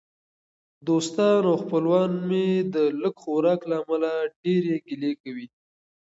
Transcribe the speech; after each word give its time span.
دوستان 0.87 1.41
او 1.49 1.55
خپلوان 1.63 2.11
مې 2.27 2.45
د 2.73 2.75
لږ 3.01 3.15
خوراک 3.23 3.61
له 3.69 3.75
امله 3.83 4.11
ډېرې 4.43 4.75
ګیلې 4.87 5.11
کوي. 5.21 5.47